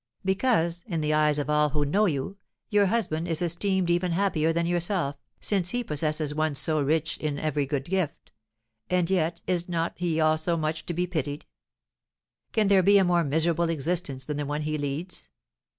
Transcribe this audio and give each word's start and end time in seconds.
"Because, 0.25 0.83
in 0.87 1.01
the 1.01 1.13
eyes 1.13 1.37
of 1.37 1.47
all 1.47 1.69
who 1.69 1.85
know 1.85 2.07
you, 2.07 2.37
your 2.71 2.87
husband 2.87 3.27
is 3.27 3.39
esteemed 3.39 3.87
even 3.87 4.13
happier 4.13 4.51
than 4.51 4.65
yourself, 4.65 5.15
since 5.39 5.69
he 5.69 5.83
possesses 5.83 6.33
one 6.33 6.55
so 6.55 6.81
rich 6.81 7.19
in 7.19 7.37
every 7.37 7.67
good 7.67 7.85
gift; 7.85 8.31
and 8.89 9.11
yet 9.11 9.41
is 9.45 9.69
not 9.69 9.93
he 9.97 10.19
also 10.19 10.57
much 10.57 10.87
to 10.87 10.95
be 10.95 11.05
pitied? 11.05 11.45
Can 12.51 12.67
there 12.67 12.81
be 12.81 12.97
a 12.97 13.03
more 13.03 13.23
miserable 13.23 13.69
existence 13.69 14.25
than 14.25 14.37
the 14.37 14.45
one 14.47 14.63
he 14.63 14.75
leads? 14.75 15.29